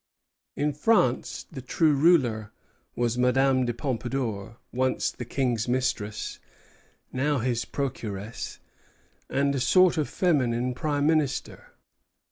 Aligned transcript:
In 0.55 0.73
France 0.73 1.45
the 1.51 1.61
true 1.61 1.93
ruler 1.93 2.51
was 2.95 3.19
Madame 3.19 3.65
de 3.67 3.71
Pompadour, 3.75 4.57
once 4.73 5.11
the 5.11 5.25
King's 5.25 5.67
mistress, 5.67 6.39
now 7.13 7.37
his 7.37 7.65
procuress, 7.65 8.57
and 9.29 9.53
a 9.53 9.59
sort 9.59 9.99
of 9.99 10.09
feminine 10.09 10.73
prime 10.73 11.05
minister. 11.05 11.73